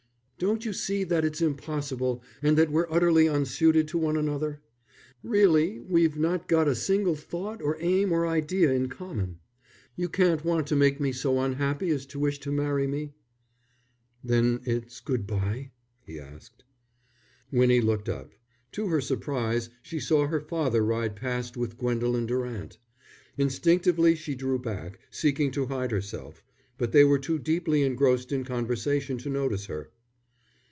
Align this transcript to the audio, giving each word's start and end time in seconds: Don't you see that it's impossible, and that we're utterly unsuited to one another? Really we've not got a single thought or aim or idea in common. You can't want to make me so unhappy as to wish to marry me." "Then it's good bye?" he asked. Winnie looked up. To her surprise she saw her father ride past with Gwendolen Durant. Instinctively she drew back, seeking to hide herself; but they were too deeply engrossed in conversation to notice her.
Don't 0.43 0.65
you 0.65 0.73
see 0.73 1.03
that 1.03 1.23
it's 1.23 1.39
impossible, 1.39 2.23
and 2.41 2.57
that 2.57 2.71
we're 2.71 2.87
utterly 2.89 3.27
unsuited 3.29 3.87
to 3.89 3.99
one 3.99 4.17
another? 4.17 4.59
Really 5.21 5.81
we've 5.81 6.17
not 6.17 6.47
got 6.47 6.67
a 6.67 6.73
single 6.73 7.13
thought 7.15 7.61
or 7.61 7.77
aim 7.79 8.11
or 8.11 8.25
idea 8.25 8.71
in 8.71 8.89
common. 8.89 9.37
You 9.95 10.09
can't 10.09 10.43
want 10.43 10.65
to 10.65 10.75
make 10.75 10.99
me 10.99 11.11
so 11.11 11.39
unhappy 11.39 11.91
as 11.91 12.07
to 12.07 12.19
wish 12.19 12.39
to 12.39 12.51
marry 12.51 12.87
me." 12.87 13.13
"Then 14.23 14.61
it's 14.63 14.99
good 14.99 15.27
bye?" 15.27 15.69
he 16.07 16.19
asked. 16.19 16.63
Winnie 17.51 17.79
looked 17.79 18.09
up. 18.09 18.31
To 18.71 18.87
her 18.87 18.99
surprise 18.99 19.69
she 19.83 19.99
saw 19.99 20.25
her 20.25 20.41
father 20.41 20.83
ride 20.83 21.15
past 21.15 21.55
with 21.55 21.77
Gwendolen 21.77 22.25
Durant. 22.25 22.79
Instinctively 23.37 24.15
she 24.15 24.33
drew 24.33 24.57
back, 24.57 24.97
seeking 25.11 25.51
to 25.51 25.67
hide 25.67 25.91
herself; 25.91 26.41
but 26.79 26.93
they 26.93 27.03
were 27.03 27.19
too 27.19 27.37
deeply 27.37 27.83
engrossed 27.83 28.31
in 28.31 28.43
conversation 28.43 29.19
to 29.19 29.29
notice 29.29 29.67
her. 29.67 29.91